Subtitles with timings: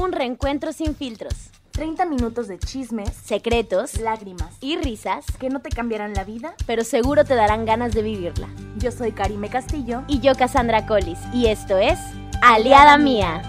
[0.00, 5.70] Un reencuentro sin filtros, 30 minutos de chismes, secretos lágrimas, y risas, que no te
[5.70, 6.54] cambiarán la vida.
[6.68, 8.48] pero seguro te darán ganas de vivirla.
[8.76, 10.04] Yo soy Karime Castillo.
[10.06, 11.98] Y yo, Cassandra Collis, y esto es
[12.42, 13.42] Aliada Mía.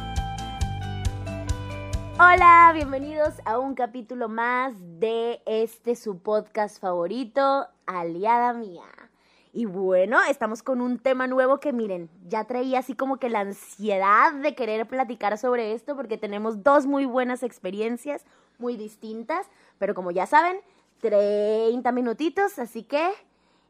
[2.18, 9.09] Hola, bienvenidos a un capítulo más de este su podcast favorito, Aliada Mía.
[9.52, 13.40] Y bueno, estamos con un tema nuevo que miren, ya traía así como que la
[13.40, 18.26] ansiedad de querer platicar sobre esto porque tenemos dos muy buenas experiencias,
[18.60, 19.48] muy distintas,
[19.80, 20.60] pero como ya saben,
[21.02, 23.10] 30 minutitos, así que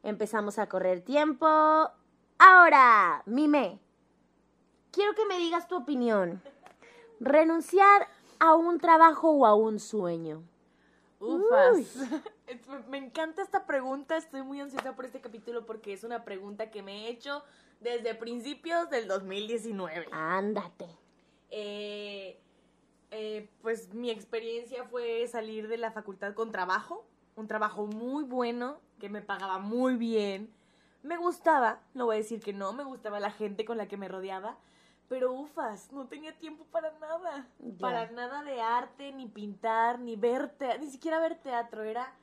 [0.03, 1.47] empezamos a correr tiempo.
[2.37, 3.79] Ahora, Mime,
[4.91, 6.41] quiero que me digas tu opinión.
[7.21, 8.07] ¿Renunciar
[8.39, 10.43] a un trabajo o a un sueño?
[11.19, 11.95] Ufas.
[12.87, 16.81] Me- encanta esta pregunta, estoy muy ansiosa por este capítulo porque es una pregunta que
[16.81, 17.43] me he hecho
[17.79, 20.07] desde principios del 2019.
[20.11, 20.85] Ándate.
[21.51, 22.39] Eh,
[23.11, 27.05] eh, pues mi experiencia fue salir de la facultad con trabajo,
[27.35, 30.53] un trabajo muy bueno, que me pagaba muy bien.
[31.01, 33.95] Me gustaba, no voy a decir que no, me gustaba la gente con la que
[33.97, 34.57] me rodeaba,
[35.07, 37.47] pero ufas, no tenía tiempo para nada,
[37.79, 42.13] para nada de arte, ni pintar, ni ver ni siquiera ver teatro, era,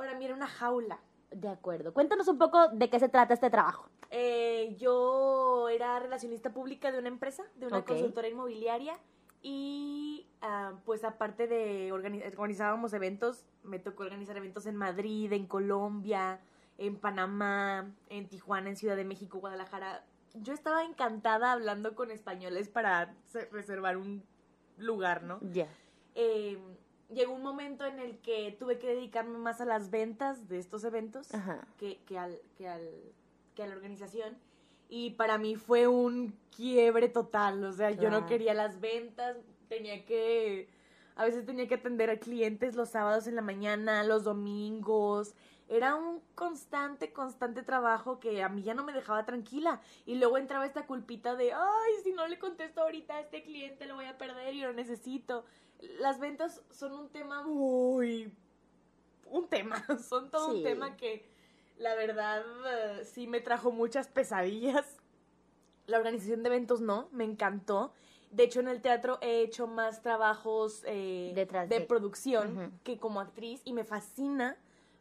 [0.00, 0.98] para mí era una jaula.
[1.30, 1.92] De acuerdo.
[1.92, 3.90] Cuéntanos un poco de qué se trata este trabajo.
[4.10, 8.98] Eh, yo era relacionista pública de una empresa, de una consultora inmobiliaria
[9.42, 15.46] y ah, pues aparte de organi- organizábamos eventos, me tocó organizar eventos en Madrid, en
[15.46, 16.40] Colombia,
[16.78, 20.02] en Panamá, en Tijuana, en Ciudad de México, Guadalajara.
[20.34, 24.24] Yo estaba encantada hablando con españoles para se- reservar un
[24.78, 25.40] lugar, ¿no?
[25.52, 25.68] Ya.
[26.14, 26.58] Eh,
[27.12, 30.84] llegó un momento en el que tuve que dedicarme más a las ventas de estos
[30.84, 31.66] eventos Ajá.
[31.78, 32.88] que, que, al, que, al,
[33.54, 34.36] que a la organización.
[34.88, 37.64] Y para mí fue un quiebre total.
[37.64, 39.36] O sea, yo no quería las ventas,
[39.68, 40.68] tenía que.
[41.14, 45.34] A veces tenía que atender a clientes los sábados en la mañana, los domingos.
[45.68, 49.80] Era un constante, constante trabajo que a mí ya no me dejaba tranquila.
[50.06, 53.86] Y luego entraba esta culpita de, ay, si no le contesto ahorita a este cliente
[53.86, 55.44] lo voy a perder y lo necesito.
[55.98, 58.32] Las ventas son un tema muy...
[59.26, 60.56] Un tema, son todo Sí.
[60.58, 61.24] un tema que
[61.78, 62.42] la verdad
[62.98, 64.96] eh, sí me trajo muchas pesadillas.
[65.86, 67.92] La organización de eventos no, me encantó.
[68.30, 73.20] De hecho, en el teatro he hecho más trabajos eh, de, de- producción que como
[73.20, 74.56] actriz y me fascina,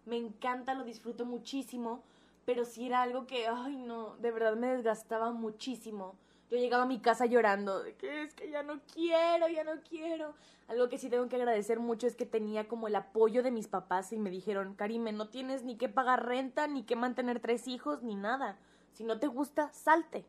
[0.05, 2.01] me encanta, lo disfruto muchísimo,
[2.45, 6.15] pero sí era algo que, ay no, de verdad me desgastaba muchísimo.
[6.49, 9.81] Yo llegaba a mi casa llorando, de que es que ya no quiero, ya no
[9.87, 10.33] quiero.
[10.67, 13.67] Algo que sí tengo que agradecer mucho es que tenía como el apoyo de mis
[13.67, 17.67] papás y me dijeron, Karime, no tienes ni que pagar renta, ni que mantener tres
[17.67, 18.57] hijos, ni nada.
[18.93, 20.25] Si no te gusta, salte.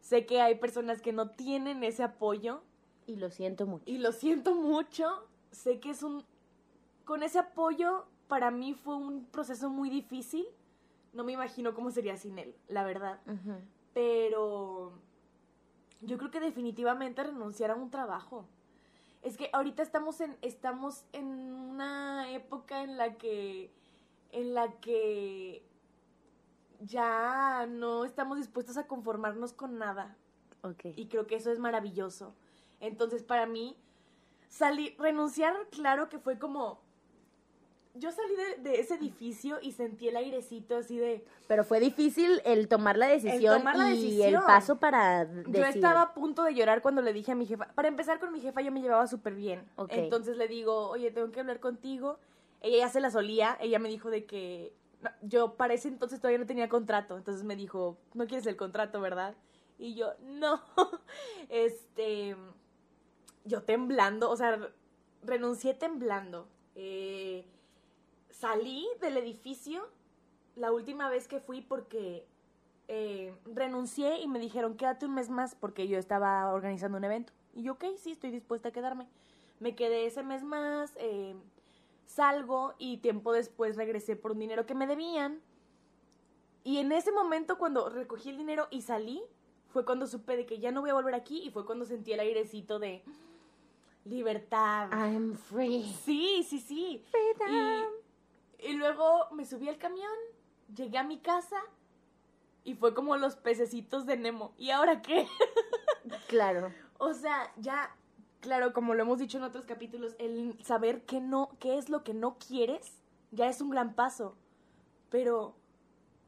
[0.00, 2.62] Sé que hay personas que no tienen ese apoyo
[3.06, 3.84] Y lo siento mucho.
[3.86, 5.28] y lo siento mucho.
[5.50, 6.24] Sé que es un...
[7.04, 10.46] Con ese apoyo, para mí fue un proceso muy difícil.
[11.12, 13.20] No me imagino cómo sería sin él, la verdad.
[13.92, 14.92] Pero
[16.02, 18.46] yo creo que definitivamente renunciar a un trabajo.
[19.22, 23.70] Es que ahorita estamos en, estamos en una época en la que,
[24.32, 25.64] en la que
[26.80, 30.16] ya no estamos dispuestos a conformarnos con nada.
[30.62, 30.86] Ok.
[30.96, 32.34] Y creo que eso es maravilloso.
[32.80, 33.76] Entonces, para mí,
[34.48, 36.80] salir, renunciar, claro que fue como...
[37.94, 41.24] Yo salí de, de ese edificio y sentí el airecito así de...
[41.46, 44.34] Pero fue difícil el tomar la decisión tomar la y decisión.
[44.34, 45.54] el paso para decir.
[45.54, 47.66] Yo estaba a punto de llorar cuando le dije a mi jefa.
[47.74, 49.68] Para empezar con mi jefa, yo me llevaba súper bien.
[49.90, 52.18] Entonces le digo, oye, tengo que hablar contigo.
[52.62, 53.58] Ella ya se la solía.
[53.60, 54.72] Ella me dijo de que.
[55.02, 57.18] no, yo para ese entonces todavía no tenía contrato.
[57.18, 59.34] Entonces me dijo, no quieres el contrato, ¿verdad?
[59.78, 60.62] Y yo, no.
[61.50, 62.36] este.
[63.44, 64.70] Yo temblando, o sea,
[65.22, 66.48] renuncié temblando.
[66.74, 67.44] Eh,
[68.42, 69.88] salí del edificio
[70.56, 72.26] la última vez que fui porque
[72.88, 77.32] eh, renuncié y me dijeron quédate un mes más porque yo estaba organizando un evento.
[77.54, 79.06] Y yo, ok, sí, estoy dispuesta a quedarme.
[79.60, 81.36] Me quedé ese mes más, eh,
[82.06, 85.40] salgo y tiempo después regresé por un dinero que me debían.
[86.64, 89.22] Y en ese momento cuando recogí el dinero y salí,
[89.68, 92.12] fue cuando supe de que ya no voy a volver aquí y fue cuando sentí
[92.12, 93.04] el airecito de
[94.04, 94.90] libertad.
[94.90, 95.84] I'm free.
[96.04, 97.04] Sí, sí, sí.
[97.08, 98.01] Freedom.
[98.62, 100.12] Y, luego me subí al camión,
[100.74, 101.56] llegué a mi casa
[102.64, 104.52] y fue como los pececitos de Nemo.
[104.58, 105.26] ¿Y ahora qué?
[106.26, 106.72] Claro.
[106.98, 107.94] o sea, ya,
[108.40, 112.02] claro, como lo hemos dicho en otros capítulos, el saber qué no, qué es lo
[112.02, 114.34] que no quieres, ya es un gran paso.
[115.08, 115.54] Pero,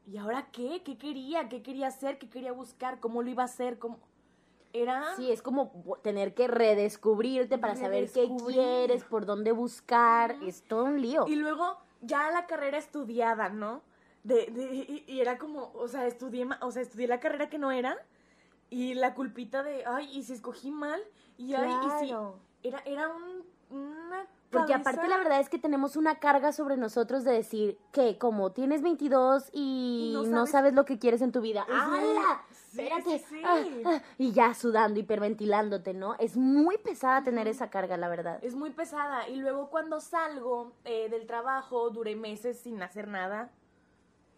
[0.07, 0.81] ¿y ahora qué?
[0.85, 1.49] ¿Qué quería?
[1.49, 2.17] ¿Qué quería hacer?
[2.17, 2.99] ¿Qué quería buscar?
[3.01, 3.79] ¿Cómo lo iba a hacer?
[3.79, 3.99] ¿Cómo?
[4.71, 5.15] Era...
[5.15, 5.71] Sí, es como
[6.01, 10.37] tener que redescubrirte para saber qué quieres, por dónde buscar.
[10.43, 11.25] Es todo un lío.
[11.27, 13.81] Y luego ya la carrera estudiada, ¿no?
[14.23, 17.59] De, de, y, y era como, o sea, estudié, o sea, estudié la carrera que
[17.59, 17.97] no era
[18.69, 21.01] y la culpita de, ay, y si escogí mal,
[21.37, 22.15] y ay, y si...
[22.63, 24.04] Era, era un,
[24.51, 28.17] Porque cabeza- aparte la verdad es que tenemos una carga sobre nosotros de decir que
[28.17, 31.65] como tienes 22 y, Y no no, sabes- lo que quieres en tu vida.
[31.69, 32.41] ¡hala!
[32.51, 33.19] Sí, Espérate.
[33.19, 33.41] sí, sí.
[33.45, 36.15] ah, ah, y ya sudando, hiperventilándote, ¿no?
[36.19, 38.39] Es muy pesada tener esa carga, la verdad.
[38.43, 39.27] Es muy pesada.
[39.29, 43.49] Y luego cuando salgo eh, del trabajo, duré meses sin hacer nada,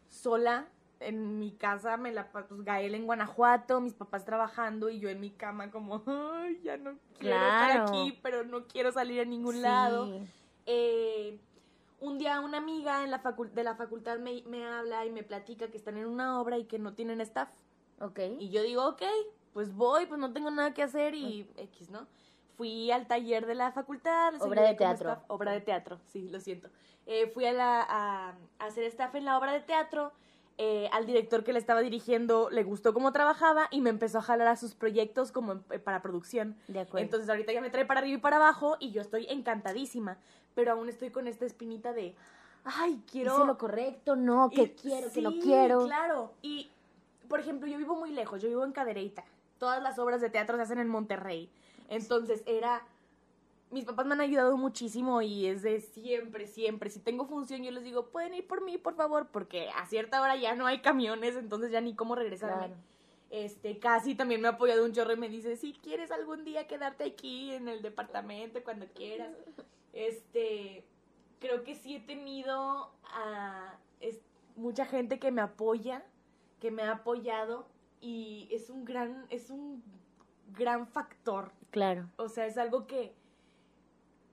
[0.10, 0.65] sola,
[0.99, 5.19] en mi casa, me la pues Gael en Guanajuato, mis papás trabajando y yo en
[5.19, 9.55] mi cama como, ay, ya no quiero estar aquí, pero no quiero salir a ningún
[9.55, 9.61] Sí.
[9.61, 10.09] lado.
[10.65, 11.39] Eh,
[11.99, 13.21] un día una amiga en la
[13.53, 16.65] de la facultad me, me habla y me platica que están en una obra y
[16.65, 17.50] que no tienen staff.
[18.00, 18.19] Ok.
[18.39, 19.01] Y yo digo, ok,
[19.53, 22.07] pues voy, pues no tengo nada que hacer y X, ¿no?
[22.55, 24.33] Fui al taller de la facultad.
[24.41, 25.11] Obra de teatro.
[25.11, 25.23] staff.
[25.27, 26.69] Obra de teatro, sí, lo siento.
[27.05, 28.29] Eh, fui a, la, a,
[28.59, 30.11] a hacer staff en la obra de teatro.
[30.59, 34.21] Eh, al director que le estaba dirigiendo le gustó cómo trabajaba y me empezó a
[34.21, 36.56] jalar a sus proyectos como en- eh, para producción.
[36.68, 37.04] De acuerdo.
[37.06, 40.18] Entonces ahorita ya me trae para arriba y para abajo y yo estoy encantadísima.
[40.56, 42.15] Pero aún estoy con esta espinita de,
[42.65, 43.36] ay, quiero...
[43.36, 45.86] Hice lo correcto, no, que Y- quiero, que no quiero.
[45.86, 46.31] Claro.
[46.42, 46.71] Y,
[47.30, 49.24] por ejemplo, yo vivo muy lejos, yo vivo en Cadereyta.
[49.60, 51.50] Todas las obras de teatro se hacen en Monterrey.
[51.89, 52.81] Entonces era.
[53.69, 56.89] Mis papás me han ayudado muchísimo y es de siempre, siempre.
[56.89, 60.21] Si tengo función, yo les digo, pueden ir por mí, por favor, porque a cierta
[60.21, 62.57] hora ya no hay camiones, entonces ya ni cómo regresarme.
[62.67, 62.73] Claro.
[63.29, 66.65] Este, casi también me ha apoyado un chorro y me dice, si quieres algún día
[66.65, 69.31] quedarte aquí en el departamento, cuando quieras.
[69.91, 70.85] Este,
[71.39, 74.21] creo que sí he tenido a es-
[74.55, 76.05] mucha gente que me apoya,
[76.61, 77.67] que me ha apoyado
[77.99, 79.83] y es un gran, es un
[80.53, 81.51] gran factor.
[81.71, 82.09] Claro.
[82.15, 83.13] O sea, es algo que,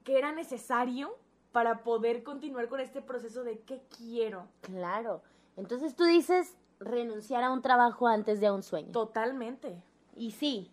[0.04, 1.16] que era necesario
[1.52, 4.46] para poder continuar con este proceso de qué quiero.
[4.60, 5.22] Claro.
[5.56, 8.92] Entonces tú dices renunciar a un trabajo antes de a un sueño.
[8.92, 9.82] Totalmente.
[10.16, 10.70] Y sí,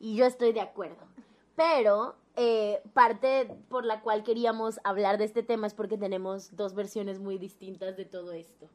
[0.00, 1.04] y yo estoy de acuerdo.
[1.54, 6.74] Pero eh, parte por la cual queríamos hablar de este tema es porque tenemos dos
[6.74, 8.68] versiones muy distintas de todo esto.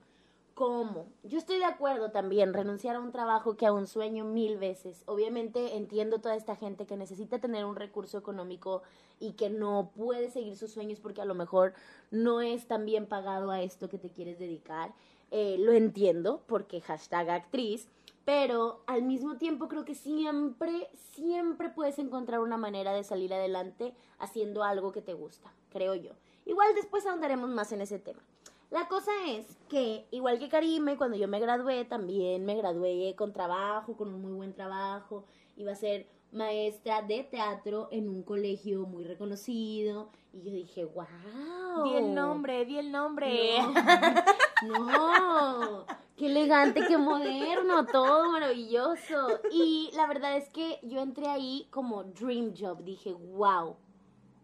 [0.57, 1.06] ¿Cómo?
[1.21, 5.04] Yo estoy de acuerdo también, renunciar a un trabajo que a un sueño mil veces.
[5.06, 8.81] Obviamente entiendo toda esta gente que necesita tener un recurso económico
[9.19, 11.75] y que no puede seguir sus sueños porque a lo mejor
[12.09, 14.95] no es tan bien pagado a esto que te quieres dedicar.
[15.30, 17.88] Eh, lo entiendo porque hashtag actriz,
[18.25, 23.94] pero al mismo tiempo creo que siempre, siempre puedes encontrar una manera de salir adelante
[24.18, 26.13] haciendo algo que te gusta, creo yo.
[26.48, 28.24] Igual después ahondaremos más en ese tema.
[28.69, 33.31] La cosa es que, igual que Karime, cuando yo me gradué, también me gradué con
[33.31, 35.24] trabajo, con un muy buen trabajo.
[35.56, 40.10] Iba a ser maestra de teatro en un colegio muy reconocido.
[40.34, 41.84] Y yo dije, wow.
[41.86, 43.58] Di el nombre, di el nombre.
[44.64, 45.86] No, no,
[46.16, 49.40] qué elegante, qué moderno, todo maravilloso.
[49.52, 53.78] Y la verdad es que yo entré ahí como dream job, dije, wow,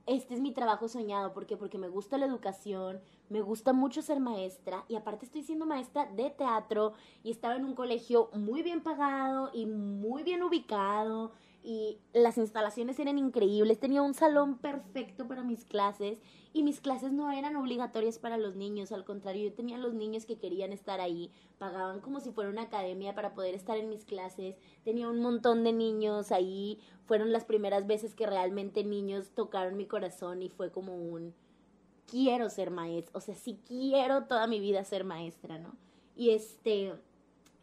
[0.05, 1.55] este es mi trabajo soñado, ¿por qué?
[1.55, 6.05] Porque me gusta la educación, me gusta mucho ser maestra y aparte estoy siendo maestra
[6.05, 11.31] de teatro y estaba en un colegio muy bien pagado y muy bien ubicado
[11.63, 16.19] y las instalaciones eran increíbles, tenía un salón perfecto para mis clases
[16.51, 20.25] y mis clases no eran obligatorias para los niños, al contrario, yo tenía los niños
[20.25, 24.03] que querían estar ahí, pagaban como si fuera una academia para poder estar en mis
[24.03, 29.77] clases, tenía un montón de niños ahí, fueron las primeras veces que realmente niños tocaron
[29.77, 31.33] mi corazón y fue como un
[32.05, 35.75] quiero ser maestra, o sea, sí quiero toda mi vida ser maestra, ¿no?
[36.15, 36.93] Y este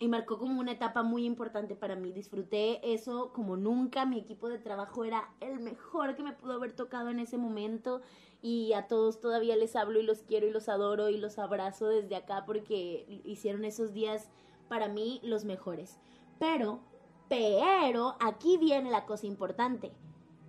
[0.00, 2.11] y marcó como una etapa muy importante para mí.
[2.11, 4.07] Disfruté eso como nunca.
[4.07, 8.00] Mi equipo de trabajo era el mejor que me pudo haber tocado en ese momento.
[8.40, 11.87] Y a todos todavía les hablo y los quiero y los adoro y los abrazo
[11.88, 14.30] desde acá porque hicieron esos días
[14.69, 16.00] para mí los mejores.
[16.38, 16.80] Pero,
[17.28, 19.92] pero, aquí viene la cosa importante.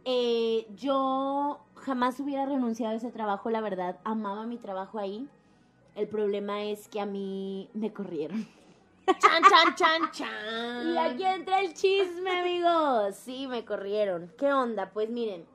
[0.05, 3.99] Eh, yo jamás hubiera renunciado a ese trabajo, la verdad.
[4.05, 5.27] Amaba mi trabajo ahí.
[5.95, 8.47] El problema es que a mí me corrieron.
[9.05, 10.93] Chan, chan, chan, chan.
[10.93, 13.15] Y aquí entra el chisme, amigos.
[13.15, 14.31] Sí, me corrieron.
[14.37, 14.91] ¿Qué onda?
[14.91, 15.45] Pues miren,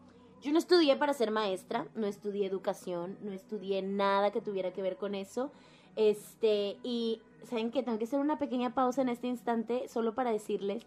[0.43, 4.83] yo no estudié para ser maestra, no estudié educación, no estudié nada que tuviera que
[4.83, 5.51] ver con eso.
[5.97, 7.83] Este, y ¿saben qué?
[7.83, 10.87] Tengo que hacer una pequeña pausa en este instante solo para decirles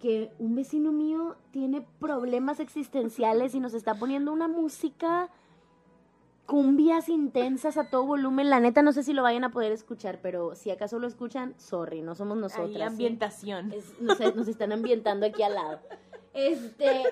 [0.00, 5.28] que un vecino mío tiene problemas existenciales y nos está poniendo una música
[6.48, 8.48] cumbias intensas a todo volumen.
[8.48, 11.52] La neta no sé si lo vayan a poder escuchar, pero si acaso lo escuchan,
[11.58, 12.90] sorry, no somos nosotras.
[12.90, 13.70] Ambientación.
[13.70, 15.78] Es- nos, nos están ambientando aquí al lado.
[16.32, 17.02] Este,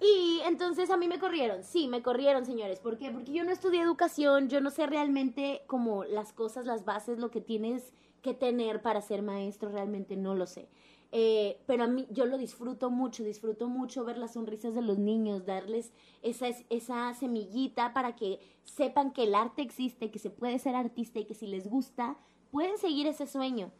[0.00, 2.80] y entonces a mí me corrieron, sí, me corrieron, señores.
[2.80, 3.10] ¿Por qué?
[3.10, 7.30] Porque yo no estudié educación, yo no sé realmente como las cosas, las bases, lo
[7.30, 10.68] que tienes que tener para ser maestro, realmente no lo sé.
[11.18, 14.98] Eh, pero a mí yo lo disfruto mucho, disfruto mucho ver las sonrisas de los
[14.98, 20.58] niños, darles esa, esa semillita para que sepan que el arte existe, que se puede
[20.58, 22.18] ser artista y que si les gusta,
[22.50, 23.72] pueden seguir ese sueño.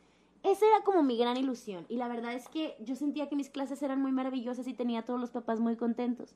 [0.43, 3.51] Esa era como mi gran ilusión y la verdad es que yo sentía que mis
[3.51, 6.35] clases eran muy maravillosas y tenía a todos los papás muy contentos.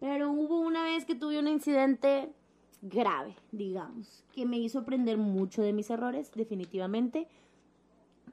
[0.00, 2.32] Pero hubo una vez que tuve un incidente
[2.82, 7.28] grave, digamos, que me hizo aprender mucho de mis errores, definitivamente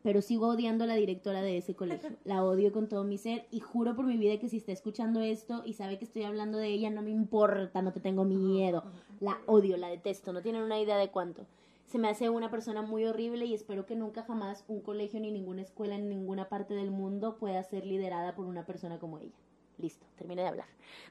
[0.07, 2.09] pero sigo odiando a la directora de ese colegio.
[2.23, 5.19] La odio con todo mi ser y juro por mi vida que si está escuchando
[5.19, 8.85] esto y sabe que estoy hablando de ella, no me importa, no te tengo miedo.
[9.19, 11.45] La odio, la detesto, no tienen una idea de cuánto.
[11.87, 15.29] Se me hace una persona muy horrible y espero que nunca jamás un colegio ni
[15.29, 19.35] ninguna escuela en ninguna parte del mundo pueda ser liderada por una persona como ella.
[19.77, 20.67] Listo, terminé de hablar.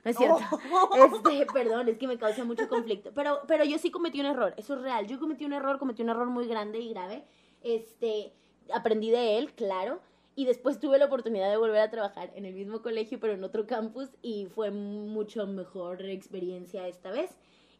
[0.06, 0.38] No es cierto.
[0.38, 3.12] Este, perdón, es que me causa mucho conflicto.
[3.14, 5.06] Pero, pero yo sí cometí un error, eso es real.
[5.06, 7.26] Yo cometí un error, cometí un error muy grande y grave.
[7.62, 8.32] Este,
[8.72, 10.00] aprendí de él, claro.
[10.34, 13.42] Y después tuve la oportunidad de volver a trabajar en el mismo colegio, pero en
[13.42, 17.30] otro campus, y fue mucho mejor experiencia esta vez.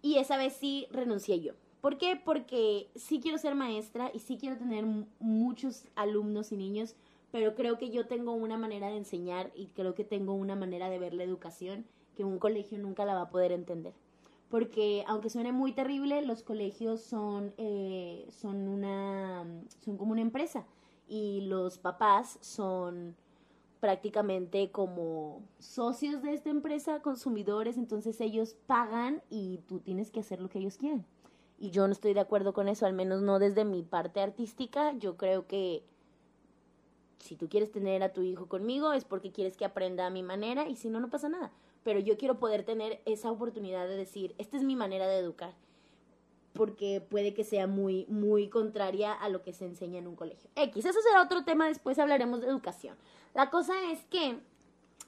[0.01, 1.53] Y esa vez sí renuncié yo.
[1.83, 2.21] ¿Por qué?
[2.23, 4.87] Porque sí quiero ser maestra y sí quiero tener
[5.21, 6.97] muchos alumnos y niños,
[7.31, 10.89] pero creo que yo tengo una manera de enseñar y creo que tengo una manera
[10.89, 11.85] de ver la educación
[12.17, 13.93] que un colegio nunca la va a poder entender
[14.49, 19.45] porque aunque suene muy terrible, los colegios son, eh, son, una,
[19.85, 20.65] son como una empresa
[21.09, 23.17] y los papás son
[23.81, 30.41] prácticamente como socios de esta empresa, consumidores, entonces ellos pagan y tú tienes que hacer
[30.41, 31.05] lo que ellos quieren.
[31.59, 34.93] Y yo no estoy de acuerdo con eso, al menos no desde mi parte artística.
[34.93, 35.85] Yo creo que
[37.19, 40.23] si tú quieres tener a tu hijo conmigo es porque quieres que aprenda a mi
[40.23, 41.53] manera y si no, no pasa nada
[41.87, 45.55] pero yo quiero poder tener esa oportunidad de decir, esta es mi manera de educar,
[46.57, 50.51] porque puede que sea muy, muy contraria a lo que se enseña en un colegio.
[50.57, 52.97] X, eso será otro tema, después hablaremos de educación.
[53.35, 54.39] La cosa es que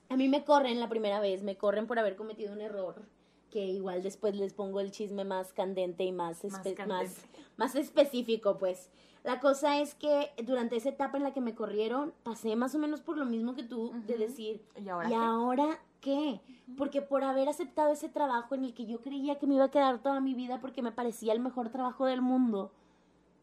[0.09, 3.03] a mí me corren la primera vez, me corren por haber cometido un error,
[3.51, 6.45] que igual después les pongo el chisme más candente y más,
[6.87, 7.17] más,
[7.57, 8.91] más, específico, pues.
[9.25, 12.79] La cosa es que durante esa etapa en la que me corrieron, pasé más o
[12.79, 16.41] menos por lo mismo que tú, de decir, ¿y ahora, ¿y ahora qué?
[16.77, 19.71] Porque por haber aceptado ese trabajo en el que yo creía que me iba a
[19.71, 22.73] quedar toda mi vida porque me parecía el mejor trabajo del mundo,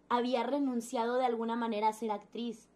[0.09, 2.69] había renunciado de alguna manera a ser actriz.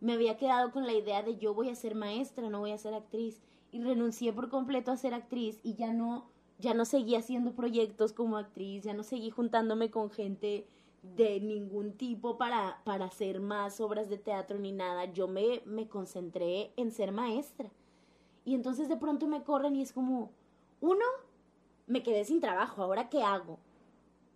[0.00, 2.78] Me había quedado con la idea de yo voy a ser maestra, no voy a
[2.78, 3.42] ser actriz.
[3.72, 8.12] Y renuncié por completo a ser actriz y ya no, ya no seguí haciendo proyectos
[8.12, 10.66] como actriz, ya no seguí juntándome con gente
[11.02, 15.06] de ningún tipo para, para hacer más obras de teatro ni nada.
[15.06, 17.70] Yo me, me concentré en ser maestra.
[18.44, 20.30] Y entonces de pronto me corren y es como,
[20.80, 21.04] uno,
[21.86, 23.58] me quedé sin trabajo, ¿ahora qué hago?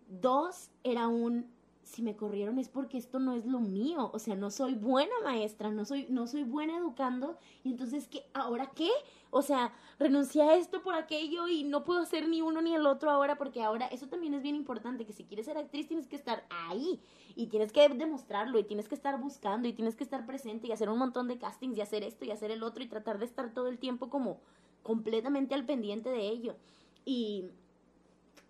[0.08, 1.46] Dos, era un,
[1.82, 5.12] si me corrieron es porque esto no es lo mío, o sea, no soy buena
[5.24, 8.24] maestra, no soy, no soy buena educando, y entonces, ¿qué?
[8.34, 8.90] ¿Ahora qué?
[9.30, 12.86] O sea, renuncié a esto por aquello y no puedo ser ni uno ni el
[12.86, 16.06] otro ahora porque ahora eso también es bien importante, que si quieres ser actriz tienes
[16.06, 17.00] que estar ahí
[17.36, 20.72] y tienes que demostrarlo y tienes que estar buscando y tienes que estar presente y
[20.72, 23.26] hacer un montón de castings y hacer esto y hacer el otro y tratar de
[23.26, 24.40] estar todo el tiempo como
[24.82, 26.56] completamente al pendiente de ello.
[27.04, 27.50] Y,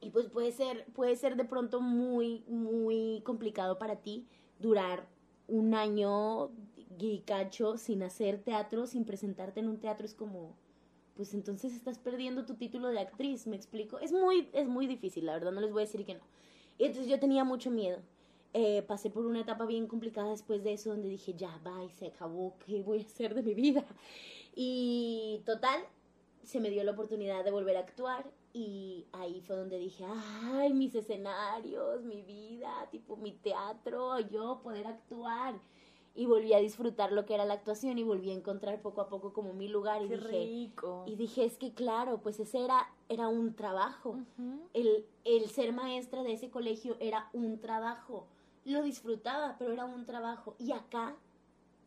[0.00, 4.26] y pues puede ser, puede ser de pronto muy, muy complicado para ti
[4.60, 5.08] durar
[5.48, 6.50] un año
[7.00, 10.54] y cacho sin hacer teatro, sin presentarte en un teatro, es como
[11.18, 13.98] pues entonces estás perdiendo tu título de actriz, ¿me explico?
[13.98, 16.20] Es muy, es muy difícil, la verdad, no les voy a decir que no.
[16.78, 17.98] Y entonces yo tenía mucho miedo.
[18.54, 22.06] Eh, pasé por una etapa bien complicada después de eso, donde dije, ya, bye, se
[22.06, 23.84] acabó, ¿qué voy a hacer de mi vida?
[24.54, 25.80] Y total,
[26.44, 30.72] se me dio la oportunidad de volver a actuar y ahí fue donde dije, ay,
[30.72, 35.60] mis escenarios, mi vida, tipo mi teatro, yo poder actuar
[36.18, 39.08] y volví a disfrutar lo que era la actuación y volví a encontrar poco a
[39.08, 41.04] poco como mi lugar y Qué dije rico.
[41.06, 44.18] y dije es que claro pues ese era era un trabajo.
[44.74, 48.26] El, el ser maestra de ese colegio era un trabajo.
[48.64, 50.56] Lo disfrutaba pero era un trabajo.
[50.58, 51.14] Y acá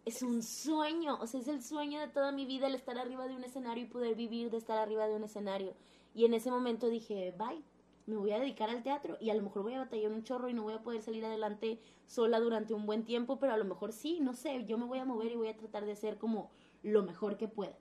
[0.05, 3.27] es un sueño o sea es el sueño de toda mi vida el estar arriba
[3.27, 5.73] de un escenario y poder vivir de estar arriba de un escenario
[6.15, 7.61] y en ese momento dije bye
[8.05, 10.49] me voy a dedicar al teatro y a lo mejor voy a batallar un chorro
[10.49, 13.65] y no voy a poder salir adelante sola durante un buen tiempo, pero a lo
[13.65, 16.17] mejor sí, no sé, yo me voy a mover y voy a tratar de hacer
[16.17, 16.51] como
[16.83, 17.77] lo mejor que pueda.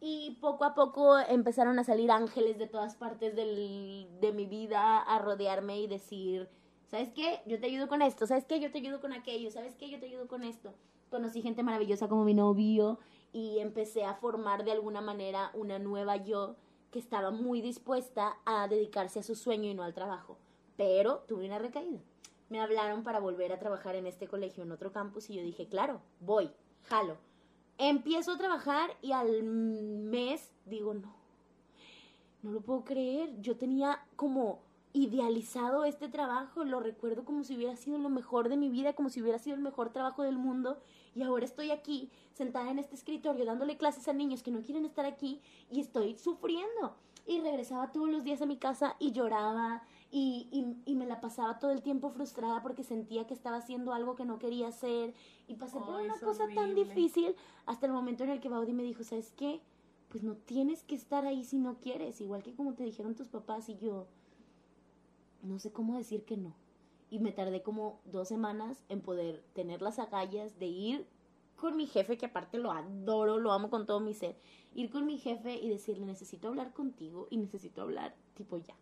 [0.00, 4.98] Y poco a poco empezaron a salir ángeles de todas partes del, de mi vida
[4.98, 6.48] a rodearme y decir,
[6.86, 7.40] ¿sabes qué?
[7.46, 8.60] Yo te ayudo con esto, ¿sabes qué?
[8.60, 9.88] Yo te ayudo con aquello, ¿sabes qué?
[9.88, 10.74] Yo te ayudo con esto.
[11.10, 12.98] Conocí gente maravillosa como mi novio
[13.32, 16.56] y empecé a formar de alguna manera una nueva yo
[16.94, 20.38] que estaba muy dispuesta a dedicarse a su sueño y no al trabajo.
[20.76, 21.98] Pero tuve una recaída.
[22.48, 25.66] Me hablaron para volver a trabajar en este colegio, en otro campus, y yo dije,
[25.66, 26.52] claro, voy,
[26.84, 27.16] jalo.
[27.78, 31.16] Empiezo a trabajar y al mes digo, no,
[32.42, 33.40] no lo puedo creer.
[33.40, 34.60] Yo tenía como
[34.92, 39.08] idealizado este trabajo, lo recuerdo como si hubiera sido lo mejor de mi vida, como
[39.08, 40.80] si hubiera sido el mejor trabajo del mundo
[41.14, 44.84] y ahora estoy aquí sentada en este escritorio dándole clases a niños que no quieren
[44.84, 45.40] estar aquí
[45.70, 46.96] y estoy sufriendo.
[47.26, 51.20] Y regresaba todos los días a mi casa y lloraba y, y, y me la
[51.20, 55.14] pasaba todo el tiempo frustrada porque sentía que estaba haciendo algo que no quería hacer
[55.48, 58.82] y pasé por una cosa tan difícil hasta el momento en el que Baudi me
[58.82, 59.62] dijo, ¿sabes qué?
[60.10, 63.28] Pues no tienes que estar ahí si no quieres, igual que como te dijeron tus
[63.28, 64.06] papás y yo,
[65.42, 66.54] no sé cómo decir que no.
[67.10, 71.06] Y me tardé como dos semanas en poder tener las agallas de ir
[71.56, 74.36] con mi jefe, que aparte lo adoro, lo amo con todo mi ser,
[74.74, 78.74] ir con mi jefe y decirle, necesito hablar contigo y necesito hablar tipo ya.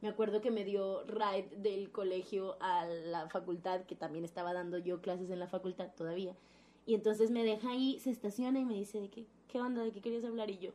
[0.00, 4.78] Me acuerdo que me dio ride del colegio a la facultad, que también estaba dando
[4.78, 6.34] yo clases en la facultad todavía.
[6.86, 9.82] Y entonces me deja ahí, se estaciona y me dice, ¿de qué, qué onda?
[9.82, 10.50] ¿De qué querías hablar?
[10.50, 10.72] Y yo,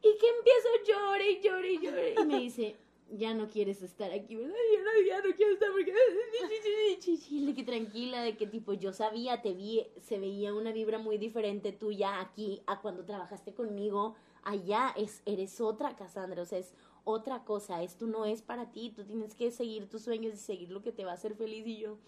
[0.00, 2.24] y que empiezo a llorar y llorar y llorar.
[2.24, 2.76] Y me dice,
[3.10, 4.54] ya no quieres estar aquí, ¿verdad?
[4.74, 5.92] Yo no, ya no quiero estar porque...
[7.54, 11.72] Que tranquila, de que tipo, yo sabía, te vi, se veía una vibra muy diferente
[11.72, 14.14] tuya aquí a cuando trabajaste conmigo.
[14.42, 16.74] Allá es, eres otra Cassandra, o sea, es
[17.04, 17.82] otra cosa.
[17.82, 20.92] Esto no es para ti, tú tienes que seguir tus sueños y seguir lo que
[20.92, 21.66] te va a hacer feliz.
[21.66, 21.98] Y yo,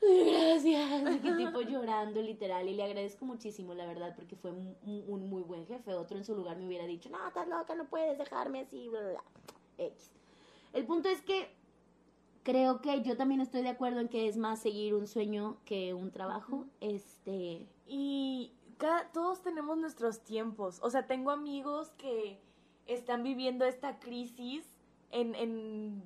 [0.00, 4.76] gracias, de que tipo llorando literal y le agradezco muchísimo la verdad porque fue un,
[4.82, 7.88] un muy buen jefe, otro en su lugar me hubiera dicho, no, estás loca, no
[7.88, 9.24] puedes dejarme así, bla, bla.
[9.78, 10.10] X.
[10.72, 11.50] El punto es que
[12.42, 15.94] creo que yo también estoy de acuerdo en que es más seguir un sueño que
[15.94, 20.78] un trabajo, este, Y cada, todos tenemos nuestros tiempos.
[20.82, 22.38] O sea, tengo amigos que
[22.86, 24.64] están viviendo esta crisis
[25.10, 26.02] en, en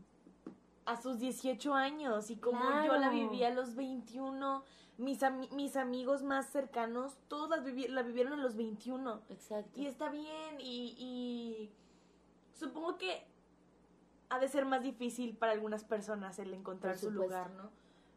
[0.84, 4.64] a sus 18 años y como yo la viví a los 21,
[4.98, 5.20] mis,
[5.52, 9.20] mis amigos más cercanos, todos las vivi- la vivieron a los 21.
[9.28, 9.80] exacto.
[9.80, 11.70] Y está bien y, y
[12.58, 13.24] supongo que
[14.32, 17.70] ha de ser más difícil para algunas personas el encontrar su lugar, ¿no?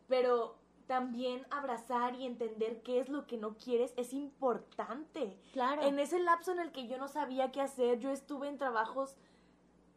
[0.08, 0.56] Pero
[0.88, 5.38] también abrazar y entender qué es lo que no quieres es importante.
[5.52, 5.82] Claro.
[5.82, 9.18] En ese lapso en el que yo no sabía qué hacer, yo estuve en trabajos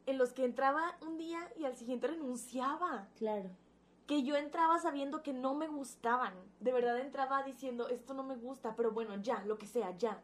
[0.07, 3.07] en los que entraba un día y al siguiente renunciaba.
[3.17, 3.51] Claro.
[4.09, 6.35] Que yo entraba sabiendo que no me gustaban.
[6.59, 10.21] De verdad entraba diciendo, esto no me gusta, pero bueno, ya, lo que sea, ya.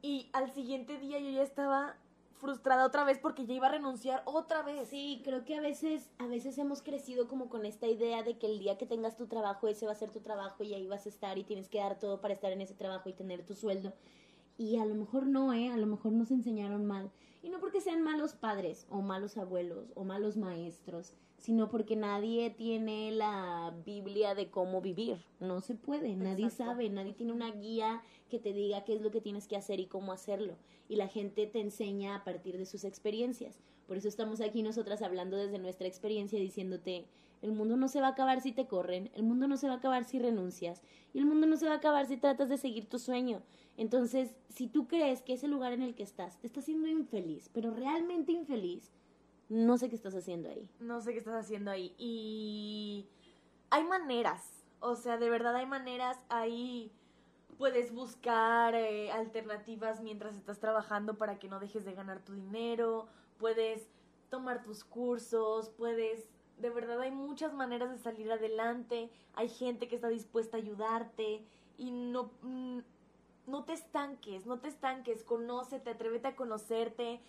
[0.00, 1.96] Y al siguiente día yo ya estaba
[2.36, 4.88] frustrada otra vez porque ya iba a renunciar otra vez.
[4.88, 8.46] Sí, creo que a veces, a veces hemos crecido como con esta idea de que
[8.46, 11.06] el día que tengas tu trabajo, ese va a ser tu trabajo y ahí vas
[11.06, 13.54] a estar y tienes que dar todo para estar en ese trabajo y tener tu
[13.54, 13.92] sueldo.
[14.58, 15.70] Y a lo mejor no, ¿eh?
[15.70, 17.10] A lo mejor nos enseñaron mal.
[17.42, 21.14] Y no porque sean malos padres o malos abuelos o malos maestros,
[21.46, 25.24] sino porque nadie tiene la Biblia de cómo vivir.
[25.38, 29.12] No se puede, nadie sabe, nadie tiene una guía que te diga qué es lo
[29.12, 30.56] que tienes que hacer y cómo hacerlo.
[30.88, 33.60] Y la gente te enseña a partir de sus experiencias.
[33.86, 37.04] Por eso estamos aquí nosotras hablando desde nuestra experiencia, diciéndote,
[37.42, 39.74] el mundo no se va a acabar si te corren, el mundo no se va
[39.74, 40.82] a acabar si renuncias,
[41.14, 43.40] y el mundo no se va a acabar si tratas de seguir tu sueño.
[43.76, 47.50] Entonces, si tú crees que ese lugar en el que estás te está haciendo infeliz,
[47.52, 48.90] pero realmente infeliz,
[49.48, 50.68] no sé qué estás haciendo ahí.
[50.80, 51.94] No sé qué estás haciendo ahí.
[51.98, 53.06] Y
[53.70, 54.64] hay maneras.
[54.80, 56.18] O sea, de verdad hay maneras.
[56.28, 56.92] Ahí
[57.58, 63.06] puedes buscar eh, alternativas mientras estás trabajando para que no dejes de ganar tu dinero.
[63.38, 63.88] Puedes
[64.30, 65.70] tomar tus cursos.
[65.70, 66.28] Puedes...
[66.58, 69.10] De verdad hay muchas maneras de salir adelante.
[69.34, 71.44] Hay gente que está dispuesta a ayudarte.
[71.78, 72.30] Y no...
[72.42, 72.80] mm,
[73.46, 77.20] No te estanques, no te estanques, conócete, atrévete a conocerte,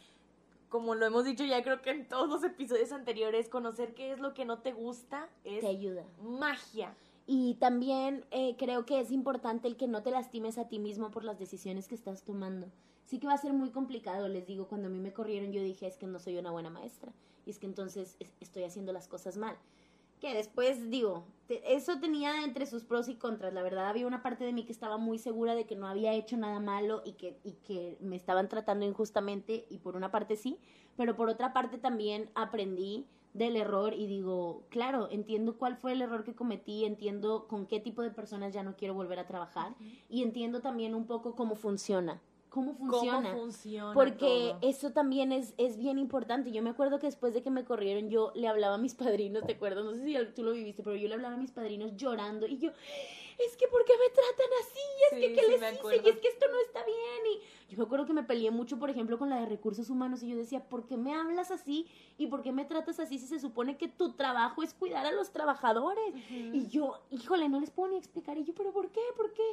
[0.70, 4.20] como lo hemos dicho ya creo que en todos los episodios anteriores, conocer qué es
[4.20, 6.04] lo que no te gusta es Te ayuda.
[6.22, 6.94] magia.
[7.26, 11.12] Y también eh, creo que es importante el que no te lastimes a ti mismo
[11.12, 12.68] por las decisiones que estás tomando.
[13.06, 15.62] Sí que va a ser muy complicado, les digo, cuando a mí me corrieron yo
[15.62, 17.12] dije, es que no soy una buena maestra.
[17.46, 19.56] Y es que entonces es- estoy haciendo las cosas mal.
[20.20, 23.54] Que después digo, eso tenía entre sus pros y contras.
[23.54, 26.14] La verdad había una parte de mí que estaba muy segura de que no había
[26.14, 30.36] hecho nada malo y que, y que me estaban tratando injustamente y por una parte
[30.36, 30.60] sí,
[30.96, 36.02] pero por otra parte también aprendí del error y digo, claro, entiendo cuál fue el
[36.02, 39.76] error que cometí, entiendo con qué tipo de personas ya no quiero volver a trabajar
[40.10, 42.20] y entiendo también un poco cómo funciona.
[42.58, 43.34] ¿Cómo funciona?
[43.34, 43.94] ¿Cómo funciona?
[43.94, 44.60] Porque todo?
[44.64, 46.52] eso también es, es bien importante.
[46.52, 49.46] Yo me acuerdo que después de que me corrieron, yo le hablaba a mis padrinos,
[49.46, 49.86] ¿te acuerdas?
[49.86, 52.58] No sé si tú lo viviste, pero yo le hablaba a mis padrinos llorando y
[52.58, 52.72] yo,
[53.38, 54.80] es que ¿por qué me tratan así?
[54.98, 56.02] Y es que ¿qué sí, les hice?
[56.04, 57.42] Y es que esto no está bien.
[57.68, 60.24] Y yo me acuerdo que me peleé mucho, por ejemplo, con la de recursos humanos
[60.24, 61.86] y yo decía, ¿por qué me hablas así?
[62.18, 65.12] ¿Y por qué me tratas así si se supone que tu trabajo es cuidar a
[65.12, 66.16] los trabajadores?
[66.32, 68.36] Y yo, híjole, no les puedo ni explicar.
[68.40, 69.02] Y yo, ¿pero por qué?
[69.16, 69.44] ¿Por qué?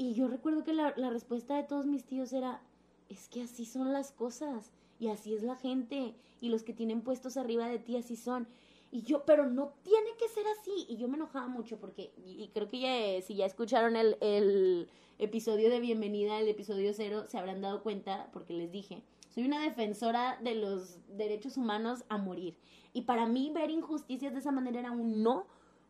[0.00, 2.62] Y yo recuerdo que la, respuesta de todos mis tíos era,
[3.08, 4.70] es que así son las cosas.
[5.00, 6.14] Y así es la gente.
[6.40, 8.46] Y los que tienen puestos arriba de ti así son.
[8.92, 10.86] Y yo, pero no tiene que ser así.
[10.88, 14.16] Y yo me enojaba mucho porque, y, y creo que ya, si ya escucharon el,
[14.20, 19.44] el episodio de Bienvenida, el episodio cero, se habrán dado cuenta, porque les dije, soy
[19.44, 22.56] una defensora de los derechos humanos a morir.
[22.92, 25.46] Y para mí ver injusticias de esa manera era un no,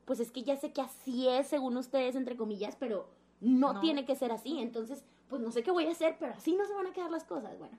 [0.07, 3.81] pues es que ya sé que así es, según ustedes, entre comillas, pero no, No.
[3.81, 4.59] tiene que ser así.
[4.61, 7.11] Entonces, pues no sé qué voy a hacer, pero así no se van a quedar
[7.11, 7.59] las cosas.
[7.59, 7.77] Bueno,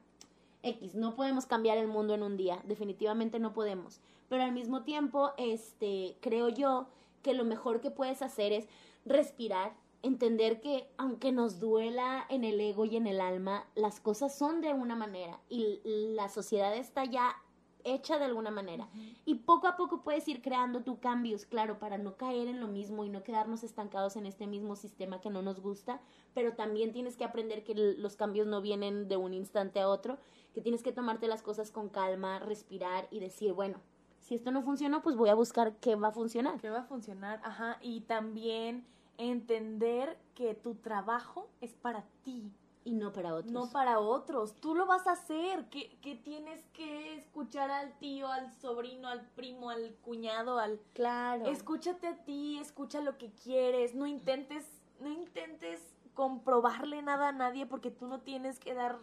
[0.64, 4.00] X, no podemos cambiar el mundo en un día, definitivamente no podemos.
[4.28, 6.88] Pero al mismo tiempo, este, creo yo
[7.24, 8.68] que lo mejor que puedes hacer es
[9.06, 14.38] respirar, entender que aunque nos duela en el ego y en el alma, las cosas
[14.38, 17.36] son de una manera y la sociedad está ya
[17.84, 18.90] hecha de alguna manera.
[19.26, 22.68] Y poco a poco puedes ir creando tus cambios, claro, para no caer en lo
[22.68, 26.02] mismo y no quedarnos estancados en este mismo sistema que no nos gusta,
[26.34, 30.18] pero también tienes que aprender que los cambios no vienen de un instante a otro,
[30.54, 33.80] que tienes que tomarte las cosas con calma, respirar y decir, bueno,
[34.20, 36.60] si esto no funcionó, pues voy a buscar qué va a funcionar.
[36.60, 38.86] que va a funcionar, ajá, y también
[39.18, 42.52] entender que tu trabajo es para ti,
[42.90, 43.52] Y no para otros.
[43.52, 44.56] no para otros.
[44.60, 49.22] Tú lo vas a hacer, que, que tienes que escuchar al tío, al sobrino, al
[49.36, 50.80] primo, al cuñado, al...
[50.94, 51.46] claro.
[51.46, 54.66] Escúchate a ti, escucha lo que quieres, no intentes,
[55.00, 55.80] no intentes
[56.16, 58.98] comprobarle nada a nadie porque tú no tienes que dar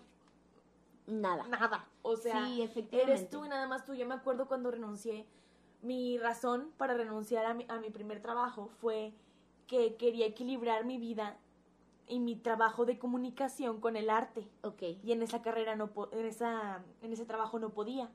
[1.06, 1.46] Nada.
[1.46, 1.88] nada.
[2.02, 3.12] O sea, sí, efectivamente.
[3.12, 3.94] eres tú y nada más tú.
[3.94, 5.28] Yo me acuerdo cuando renuncié,
[5.80, 9.14] mi razón para renunciar a mi, a mi primer trabajo fue
[9.68, 11.38] que quería equilibrar mi vida
[12.08, 14.46] y mi trabajo de comunicación con el arte.
[14.62, 14.82] Ok.
[15.02, 18.08] Y en esa carrera, no po- en, esa, en ese trabajo no podía.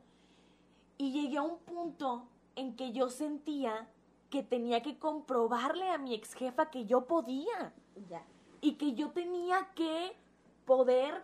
[0.98, 2.26] Y llegué a un punto
[2.56, 3.88] en que yo sentía
[4.30, 7.74] que tenía que comprobarle a mi ex jefa que yo podía
[8.10, 8.24] Ya.
[8.62, 10.16] y que yo tenía que
[10.66, 11.22] poder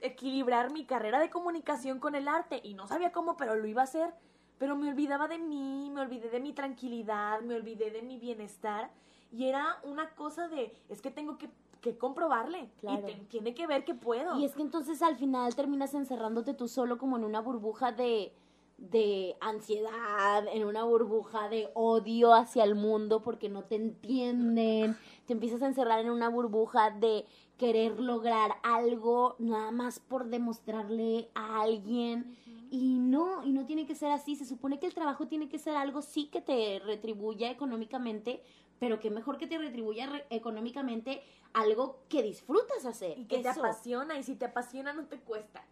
[0.00, 3.80] equilibrar mi carrera de comunicación con el arte y no sabía cómo, pero lo iba
[3.82, 4.14] a hacer.
[4.58, 8.90] Pero me olvidaba de mí, me olvidé de mi tranquilidad, me olvidé de mi bienestar
[9.32, 11.48] y era una cosa de, es que tengo que,
[11.80, 13.08] que comprobarle Claro.
[13.08, 14.38] y te- tiene que ver que puedo.
[14.38, 18.32] Y es que entonces al final terminas encerrándote tú solo como en una burbuja de,
[18.78, 24.96] de ansiedad, en una burbuja de odio hacia el mundo porque no te entienden.
[25.26, 31.28] Te empiezas a encerrar en una burbuja de querer lograr algo nada más por demostrarle
[31.34, 32.36] a alguien.
[32.72, 34.36] Y no, y no tiene que ser así.
[34.36, 38.42] Se supone que el trabajo tiene que ser algo sí que te retribuya económicamente,
[38.80, 43.16] pero que mejor que te retribuya re- económicamente algo que disfrutas hacer.
[43.18, 45.62] y que te apasiona y si te apasiona no te cuesta.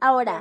[0.00, 0.32] Ahora,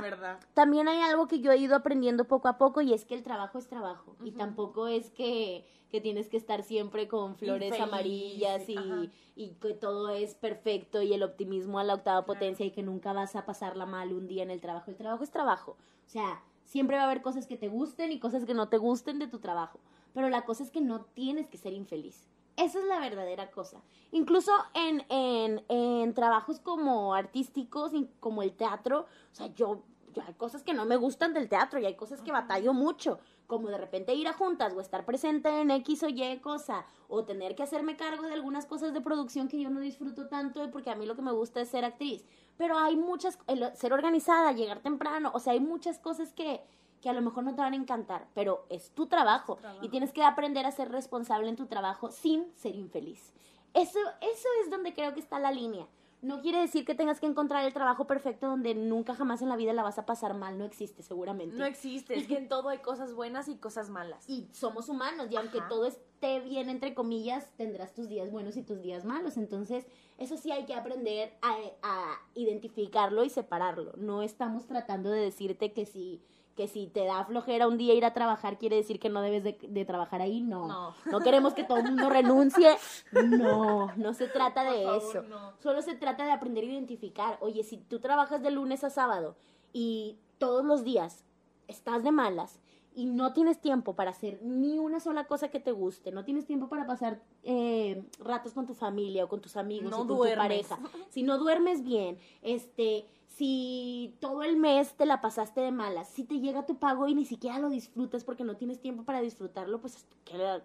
[0.55, 3.21] también hay algo que yo he ido aprendiendo poco a poco y es que el
[3.21, 4.15] trabajo es trabajo.
[4.23, 9.73] Y tampoco es que, que tienes que estar siempre con flores amarillas y, y que
[9.75, 13.45] todo es perfecto y el optimismo a la octava potencia y que nunca vas a
[13.45, 14.89] pasarla mal un día en el trabajo.
[14.89, 15.71] El trabajo es trabajo.
[16.07, 18.77] O sea, siempre va a haber cosas que te gusten y cosas que no te
[18.77, 19.79] gusten de tu trabajo.
[20.13, 22.27] Pero la cosa es que no tienes que ser infeliz.
[22.57, 23.81] Esa es la verdadera cosa.
[24.11, 30.33] Incluso en, en, en trabajos como artísticos, como el teatro, o sea, yo, yo hay
[30.33, 33.77] cosas que no me gustan del teatro y hay cosas que batallo mucho, como de
[33.77, 37.63] repente ir a juntas o estar presente en X o Y cosa, o tener que
[37.63, 41.05] hacerme cargo de algunas cosas de producción que yo no disfruto tanto porque a mí
[41.05, 42.25] lo que me gusta es ser actriz.
[42.57, 46.61] Pero hay muchas, el ser organizada, llegar temprano, o sea, hay muchas cosas que,
[47.01, 49.85] que a lo mejor no te van a encantar, pero es tu trabajo, trabajo.
[49.85, 53.33] y tienes que aprender a ser responsable en tu trabajo sin ser infeliz.
[53.73, 55.87] Eso, eso es donde creo que está la línea.
[56.21, 59.55] No quiere decir que tengas que encontrar el trabajo perfecto donde nunca jamás en la
[59.55, 61.55] vida la vas a pasar mal, no existe seguramente.
[61.55, 64.29] No existe, es que en todo hay cosas buenas y cosas malas.
[64.29, 68.61] y somos humanos y aunque todo esté bien entre comillas tendrás tus días buenos y
[68.61, 69.87] tus días malos entonces
[70.19, 75.73] eso sí hay que aprender a, a identificarlo y separarlo no estamos tratando de decirte
[75.73, 76.21] que si
[76.55, 79.43] que si te da flojera un día ir a trabajar quiere decir que no debes
[79.43, 80.67] de, de trabajar ahí no.
[80.67, 80.95] No.
[81.05, 82.75] no queremos que todo el mundo renuncie
[83.11, 85.53] no no se trata de favor, eso no.
[85.59, 87.37] Solo se trata de aprender a identificar.
[87.41, 89.35] Oye, si tú trabajas de lunes a sábado
[89.73, 91.23] y todos los días
[91.67, 92.59] estás de malas
[92.93, 96.45] y no tienes tiempo para hacer ni una sola cosa que te guste, no tienes
[96.45, 100.17] tiempo para pasar eh, ratos con tu familia o con tus amigos No o con
[100.17, 100.77] tu pareja,
[101.09, 103.05] si no duermes bien, este,
[103.41, 107.15] si todo el mes te la pasaste de malas, si te llega tu pago y
[107.15, 110.05] ni siquiera lo disfrutas porque no tienes tiempo para disfrutarlo, pues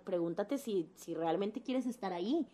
[0.04, 2.46] pregúntate si, si realmente quieres estar ahí.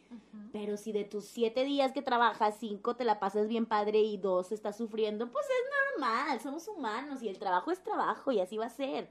[0.53, 4.19] Pero si de tus siete días que trabajas, cinco te la pasas bien padre y
[4.19, 8.59] dos estás sufriendo, pues es normal, somos humanos y el trabajo es trabajo y así
[8.59, 9.09] va a ser.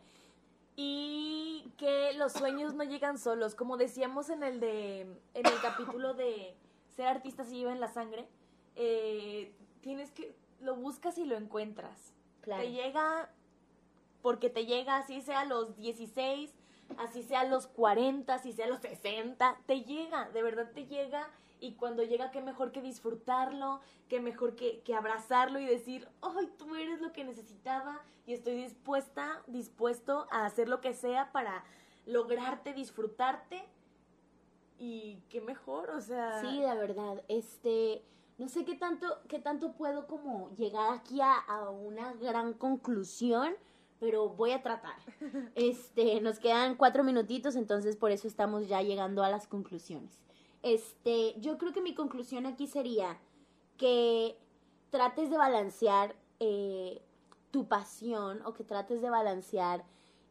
[0.83, 6.15] Y que los sueños no llegan solos, como decíamos en el de en el capítulo
[6.15, 6.55] de
[6.95, 8.27] ser artista se lleva en la sangre,
[8.75, 12.13] eh, tienes que lo buscas y lo encuentras.
[12.41, 12.63] Claro.
[12.63, 13.29] Te llega
[14.23, 16.51] porque te llega, así sea a los 16,
[16.97, 20.87] así sea a los 40, así sea a los 60, te llega, de verdad te
[20.87, 21.29] llega.
[21.61, 26.49] Y cuando llega, qué mejor que disfrutarlo, qué mejor que, que abrazarlo y decir, ¡ay,
[26.57, 28.01] tú eres lo que necesitaba!
[28.25, 31.63] Y estoy dispuesta, dispuesto a hacer lo que sea para
[32.07, 33.63] lograrte, disfrutarte.
[34.79, 36.41] Y qué mejor, o sea.
[36.41, 38.03] Sí, la verdad, este,
[38.39, 43.53] no sé qué tanto, qué tanto puedo como llegar aquí a, a una gran conclusión,
[43.99, 44.97] pero voy a tratar.
[45.53, 50.19] Este, nos quedan cuatro minutitos, entonces por eso estamos ya llegando a las conclusiones.
[50.63, 53.19] Este, yo creo que mi conclusión aquí sería
[53.77, 54.37] que
[54.89, 57.01] trates de balancear eh,
[57.51, 59.83] tu pasión o que trates de balancear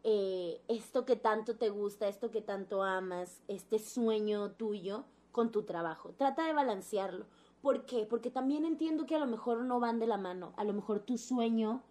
[0.03, 5.65] eh, esto que tanto te gusta, esto que tanto amas, este sueño tuyo con tu
[5.65, 6.15] trabajo.
[6.17, 7.27] Trata de balancearlo.
[7.61, 8.07] ¿Por qué?
[8.07, 10.53] Porque también entiendo que a lo mejor no van de la mano.
[10.57, 11.83] A lo mejor tu sueño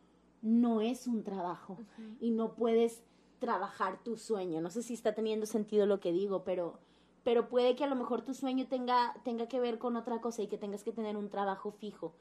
[0.41, 1.77] no es un trabajo
[2.19, 3.03] y no puedes
[3.39, 4.61] trabajar tu sueño.
[4.61, 6.79] No sé si está teniendo sentido lo que digo, pero,
[7.23, 10.41] pero puede que a lo mejor tu sueño tenga, tenga que ver con otra cosa
[10.41, 12.13] y que tengas que tener un trabajo fijo.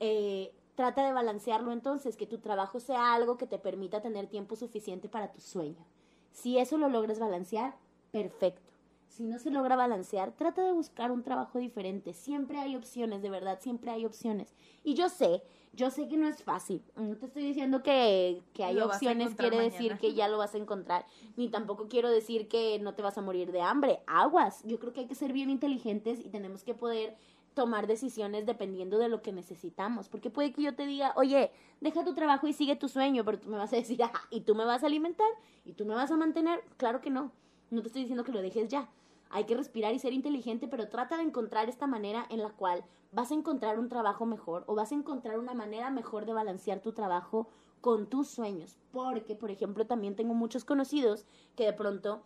[0.00, 4.56] Eh, trata de balancearlo entonces, que tu trabajo sea algo que te permita tener tiempo
[4.56, 5.84] suficiente para tu sueño.
[6.32, 7.76] Si eso lo logras balancear,
[8.10, 8.71] perfecto.
[9.12, 12.14] Si no se logra balancear, trata de buscar un trabajo diferente.
[12.14, 14.54] Siempre hay opciones, de verdad, siempre hay opciones.
[14.84, 15.42] Y yo sé,
[15.74, 16.82] yo sé que no es fácil.
[16.96, 20.54] No te estoy diciendo que, que hay Lo opciones, quiere decir que ya lo vas
[20.54, 21.04] a encontrar.
[21.36, 24.00] Ni tampoco quiero decir que no te vas a morir de hambre.
[24.06, 24.62] Aguas.
[24.64, 27.14] Yo creo que hay que ser bien inteligentes y tenemos que poder
[27.52, 30.08] tomar decisiones dependiendo de lo que necesitamos.
[30.08, 31.50] Porque puede que yo te diga, oye,
[31.82, 34.40] deja tu trabajo y sigue tu sueño, pero tú me vas a decir, "Ajá, ¿y
[34.40, 35.28] tú me vas a alimentar?
[35.66, 36.64] ¿Y tú me vas a mantener?
[36.78, 37.30] Claro que no.
[37.72, 38.90] No te estoy diciendo que lo dejes ya.
[39.30, 42.84] Hay que respirar y ser inteligente, pero trata de encontrar esta manera en la cual
[43.12, 46.80] vas a encontrar un trabajo mejor o vas a encontrar una manera mejor de balancear
[46.80, 47.48] tu trabajo
[47.80, 48.76] con tus sueños.
[48.92, 51.24] Porque, por ejemplo, también tengo muchos conocidos
[51.56, 52.22] que de pronto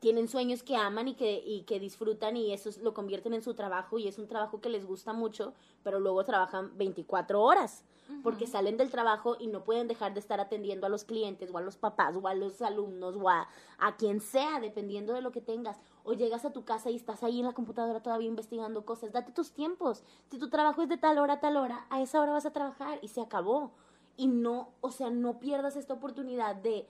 [0.00, 3.42] tienen sueños que aman y que, y que disfrutan y eso es- lo convierten en
[3.42, 7.84] su trabajo y es un trabajo que les gusta mucho, pero luego trabajan 24 horas
[8.22, 11.58] porque salen del trabajo y no pueden dejar de estar atendiendo a los clientes o
[11.58, 15.30] a los papás o a los alumnos o a, a quien sea, dependiendo de lo
[15.30, 15.78] que tengas.
[16.04, 19.12] O llegas a tu casa y estás ahí en la computadora todavía investigando cosas.
[19.12, 20.04] Date tus tiempos.
[20.30, 22.52] Si tu trabajo es de tal hora a tal hora, a esa hora vas a
[22.54, 23.72] trabajar y se acabó.
[24.16, 26.88] Y no, o sea, no pierdas esta oportunidad de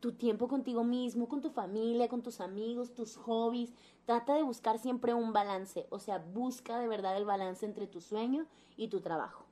[0.00, 3.72] tu tiempo contigo mismo, con tu familia, con tus amigos, tus hobbies.
[4.04, 5.86] Trata de buscar siempre un balance.
[5.90, 9.44] O sea, busca de verdad el balance entre tu sueño y tu trabajo.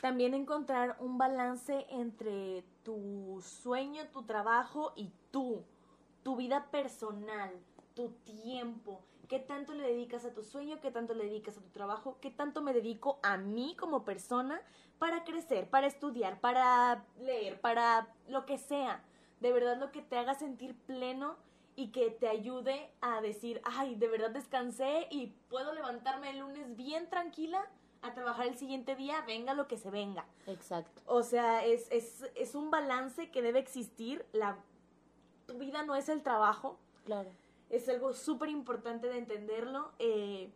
[0.00, 5.64] También encontrar un balance entre tu sueño, tu trabajo y tú,
[6.22, 7.50] tu vida personal,
[7.94, 9.00] tu tiempo.
[9.28, 10.80] ¿Qué tanto le dedicas a tu sueño?
[10.80, 12.16] ¿Qué tanto le dedicas a tu trabajo?
[12.20, 14.60] ¿Qué tanto me dedico a mí como persona
[14.98, 19.04] para crecer, para estudiar, para leer, para lo que sea?
[19.40, 21.36] De verdad lo que te haga sentir pleno
[21.76, 26.76] y que te ayude a decir, ay, de verdad descansé y puedo levantarme el lunes
[26.76, 27.64] bien tranquila
[28.02, 30.24] a trabajar el siguiente día, venga lo que se venga.
[30.46, 31.02] Exacto.
[31.06, 34.24] O sea, es, es, es un balance que debe existir.
[34.32, 34.56] La,
[35.46, 36.78] tu vida no es el trabajo.
[37.04, 37.30] Claro.
[37.70, 39.92] Es algo súper importante de entenderlo.
[39.98, 40.50] eh,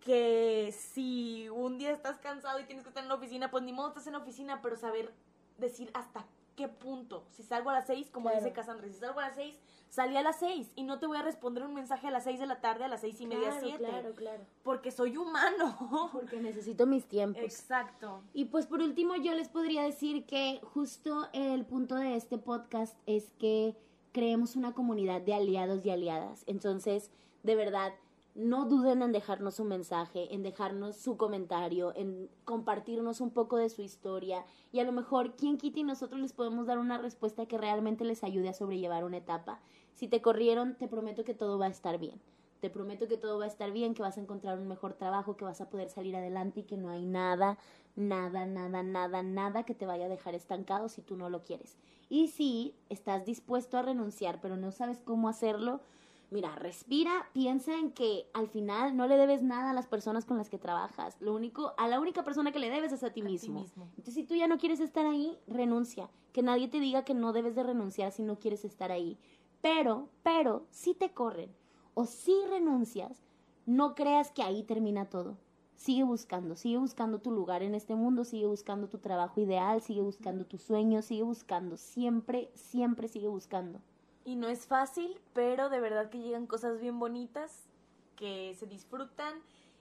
[0.00, 3.72] que si un día estás cansado y tienes que estar en la oficina, pues ni
[3.72, 5.12] modo estás en la oficina, pero saber
[5.58, 6.24] decir hasta
[6.58, 7.24] qué punto.
[7.30, 8.42] Si salgo a las seis, como Claro.
[8.44, 9.56] dice Cassandra, si salgo a las seis,
[9.88, 12.40] salí a las seis y no te voy a responder un mensaje a las seis
[12.40, 13.84] de la tarde, a las seis y media, claro, siete.
[13.84, 14.42] claro, claro.
[14.64, 15.76] Porque soy humano.
[16.12, 17.42] Porque necesito mis tiempos.
[17.44, 18.22] Exacto.
[18.34, 22.98] Y pues por último yo les podría decir que justo el punto de este podcast
[23.06, 23.76] es que
[24.12, 26.42] creemos una comunidad de aliados y aliadas.
[26.48, 27.10] Entonces,
[27.44, 27.92] de verdad,
[28.38, 33.68] no duden en dejarnos un mensaje, en dejarnos su comentario, en compartirnos un poco de
[33.68, 37.46] su historia y a lo mejor quien quita y nosotros les podemos dar una respuesta
[37.46, 39.58] que realmente les ayude a sobrellevar una etapa.
[39.92, 42.20] Si te corrieron, te prometo que todo va a estar bien.
[42.60, 45.36] Te prometo que todo va a estar bien, que vas a encontrar un mejor trabajo,
[45.36, 47.58] que vas a poder salir adelante y que no hay nada,
[47.96, 51.76] nada, nada, nada, nada que te vaya a dejar estancado si tú no lo quieres.
[52.08, 55.80] Y si estás dispuesto a renunciar, pero no sabes cómo hacerlo,
[56.30, 60.36] mira, respira, piensa en que al final no le debes nada a las personas con
[60.36, 61.16] las que trabajas.
[61.20, 63.60] Lo único, a la única persona que le debes es a ti A ti mismo.
[63.60, 63.84] mismo.
[63.96, 66.10] Entonces, si tú ya no quieres estar ahí, renuncia.
[66.32, 69.18] Que nadie te diga que no debes de renunciar si no quieres estar ahí.
[69.60, 71.50] Pero, pero, si te corren
[71.94, 73.24] o si renuncias,
[73.66, 75.36] no creas que ahí termina todo.
[75.74, 80.00] Sigue buscando, sigue buscando tu lugar en este mundo, sigue buscando tu trabajo ideal, sigue
[80.00, 83.80] buscando tus sueños, sigue buscando, siempre, siempre sigue buscando.
[84.28, 87.66] Y no es fácil, pero de verdad que llegan cosas bien bonitas
[88.14, 89.32] que se disfrutan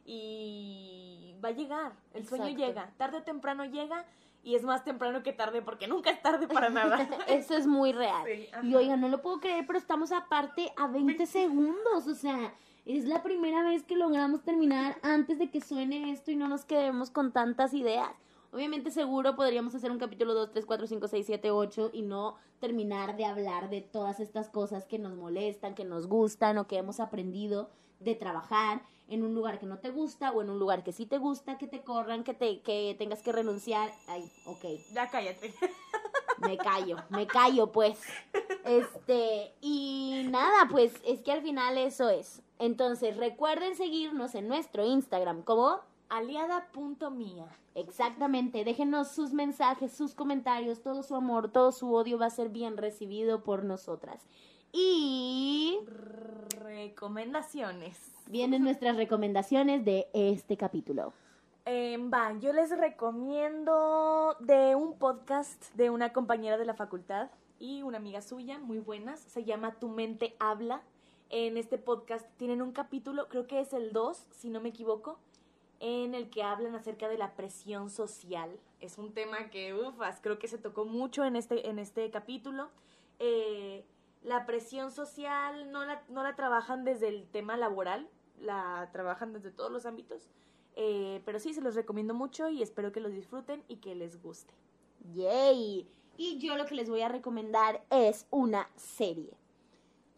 [0.05, 1.91] y va a llegar.
[2.13, 2.93] El sueño llega.
[2.95, 4.05] Tarde o temprano llega
[4.43, 6.97] y es más temprano que tarde porque nunca es tarde para nada.
[7.27, 8.23] Eso es muy real.
[8.25, 12.07] Sí, y oigan, no lo puedo creer, pero estamos aparte a 20 segundos.
[12.07, 12.53] O sea,
[12.85, 16.63] es la primera vez que logramos terminar antes de que suene esto y no nos
[16.63, 18.11] quedemos con tantas ideas.
[18.51, 22.35] Obviamente seguro podríamos hacer un capítulo 2, 3, 4, 5, 6, 7, 8 y no
[22.59, 26.77] terminar de hablar de todas estas cosas que nos molestan, que nos gustan o que
[26.77, 30.83] hemos aprendido de trabajar en un lugar que no te gusta o en un lugar
[30.83, 33.91] que sí te gusta, que te corran, que te que tengas que renunciar.
[34.07, 34.65] Ay, ok.
[34.93, 35.53] ya cállate.
[36.39, 37.99] Me callo, me callo, pues.
[38.63, 42.43] Este, y nada, pues es que al final eso es.
[42.59, 45.79] Entonces, recuerden seguirnos en nuestro Instagram como
[46.09, 47.45] Aliada.mía.
[47.75, 52.49] exactamente, déjenos sus mensajes, sus comentarios, todo su amor, todo su odio va a ser
[52.49, 54.25] bien recibido por nosotras.
[54.71, 55.79] Y
[56.59, 57.97] Recomendaciones.
[58.29, 61.13] vienen nuestras recomendaciones de este capítulo.
[61.65, 67.81] Eh, va, yo les recomiendo de un podcast de una compañera de la facultad y
[67.83, 69.19] una amiga suya, muy buenas.
[69.19, 70.81] Se llama Tu mente habla.
[71.29, 75.19] En este podcast tienen un capítulo, creo que es el 2, si no me equivoco,
[75.79, 78.59] en el que hablan acerca de la presión social.
[78.79, 82.69] Es un tema que, ufas, creo que se tocó mucho en este, en este capítulo.
[83.19, 83.85] Eh,
[84.23, 88.09] la presión social no la, no la trabajan desde el tema laboral,
[88.39, 90.29] la trabajan desde todos los ámbitos.
[90.75, 94.21] Eh, pero sí, se los recomiendo mucho y espero que los disfruten y que les
[94.21, 94.53] guste.
[95.13, 95.89] Yay.
[96.17, 99.33] Y yo lo que les voy a recomendar es una serie.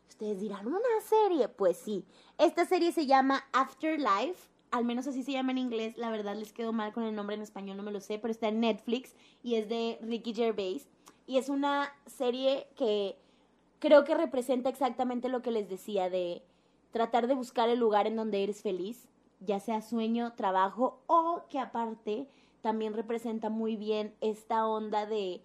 [0.10, 1.48] Ustedes dirán, ¿una serie?
[1.48, 2.06] Pues sí.
[2.38, 4.50] Esta serie se llama Afterlife.
[4.72, 5.98] Al menos así se llama en inglés.
[5.98, 8.20] La verdad les quedó mal con el nombre en español, no me lo sé.
[8.20, 10.88] Pero está en Netflix y es de Ricky Gervais.
[11.26, 13.18] Y es una serie que
[13.80, 16.44] creo que representa exactamente lo que les decía de
[16.92, 19.08] tratar de buscar el lugar en donde eres feliz,
[19.40, 22.28] ya sea sueño, trabajo o que aparte
[22.62, 25.42] también representa muy bien esta onda de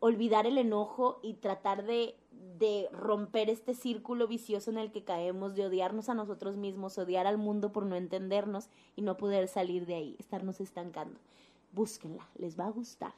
[0.00, 2.16] olvidar el enojo y tratar de,
[2.58, 7.26] de romper este círculo vicioso en el que caemos, de odiarnos a nosotros mismos, odiar
[7.26, 11.18] al mundo por no entendernos y no poder salir de ahí, estarnos estancando.
[11.72, 13.12] Búsquenla, les va a gustar.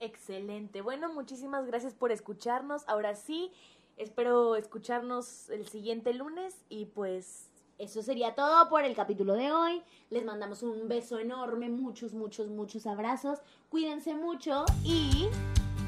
[0.00, 0.82] Excelente.
[0.82, 2.86] Bueno, muchísimas gracias por escucharnos.
[2.86, 3.50] Ahora sí,
[3.96, 9.82] espero escucharnos el siguiente lunes y pues Eso sería todo por el capítulo de hoy.
[10.08, 13.40] Les mandamos un beso enorme, muchos, muchos, muchos abrazos.
[13.68, 15.28] Cuídense mucho y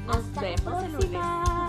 [0.05, 1.68] Nos hasta vemos la el lunes.